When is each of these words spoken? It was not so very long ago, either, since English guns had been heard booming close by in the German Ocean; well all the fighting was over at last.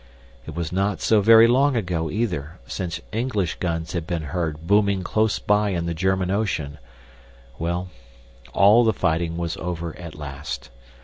It 0.47 0.55
was 0.55 0.71
not 0.71 0.99
so 0.99 1.21
very 1.21 1.45
long 1.45 1.75
ago, 1.75 2.09
either, 2.09 2.57
since 2.65 3.01
English 3.11 3.57
guns 3.59 3.93
had 3.93 4.07
been 4.07 4.23
heard 4.23 4.65
booming 4.65 5.03
close 5.03 5.37
by 5.37 5.69
in 5.69 5.85
the 5.85 5.93
German 5.93 6.31
Ocean; 6.31 6.79
well 7.59 7.89
all 8.51 8.83
the 8.83 8.93
fighting 8.93 9.37
was 9.37 9.57
over 9.57 9.95
at 9.99 10.15
last. 10.15 10.71